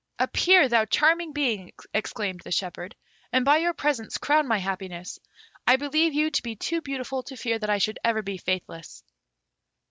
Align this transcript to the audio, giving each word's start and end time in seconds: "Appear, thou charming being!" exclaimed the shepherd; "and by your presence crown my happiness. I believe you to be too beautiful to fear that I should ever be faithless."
"Appear, 0.17 0.67
thou 0.67 0.85
charming 0.85 1.31
being!" 1.31 1.73
exclaimed 1.93 2.39
the 2.43 2.51
shepherd; 2.51 2.95
"and 3.31 3.45
by 3.45 3.57
your 3.57 3.75
presence 3.75 4.17
crown 4.17 4.47
my 4.47 4.57
happiness. 4.57 5.19
I 5.67 5.75
believe 5.75 6.15
you 6.15 6.31
to 6.31 6.41
be 6.41 6.55
too 6.55 6.81
beautiful 6.81 7.21
to 7.21 7.37
fear 7.37 7.59
that 7.59 7.69
I 7.69 7.77
should 7.77 7.99
ever 8.03 8.23
be 8.23 8.37
faithless." 8.39 9.03